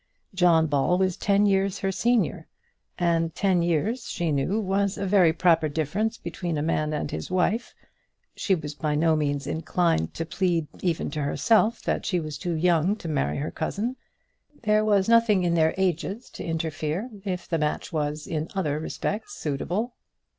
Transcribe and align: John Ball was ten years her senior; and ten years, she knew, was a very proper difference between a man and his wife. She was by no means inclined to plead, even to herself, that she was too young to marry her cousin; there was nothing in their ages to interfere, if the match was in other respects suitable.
John 0.33 0.65
Ball 0.65 0.97
was 0.97 1.15
ten 1.15 1.45
years 1.45 1.77
her 1.77 1.91
senior; 1.91 2.47
and 2.97 3.35
ten 3.35 3.61
years, 3.61 4.09
she 4.09 4.31
knew, 4.31 4.59
was 4.59 4.97
a 4.97 5.05
very 5.05 5.31
proper 5.31 5.69
difference 5.69 6.17
between 6.17 6.57
a 6.57 6.63
man 6.63 6.91
and 6.91 7.11
his 7.11 7.29
wife. 7.29 7.75
She 8.35 8.55
was 8.55 8.73
by 8.73 8.95
no 8.95 9.15
means 9.15 9.45
inclined 9.45 10.15
to 10.15 10.25
plead, 10.25 10.65
even 10.81 11.11
to 11.11 11.21
herself, 11.21 11.83
that 11.83 12.03
she 12.03 12.19
was 12.19 12.39
too 12.39 12.53
young 12.55 12.95
to 12.95 13.07
marry 13.07 13.37
her 13.37 13.51
cousin; 13.51 13.95
there 14.63 14.83
was 14.83 15.07
nothing 15.07 15.43
in 15.43 15.53
their 15.53 15.75
ages 15.77 16.31
to 16.31 16.43
interfere, 16.43 17.11
if 17.23 17.47
the 17.47 17.59
match 17.59 17.93
was 17.93 18.25
in 18.25 18.47
other 18.55 18.79
respects 18.79 19.35
suitable. 19.37 19.93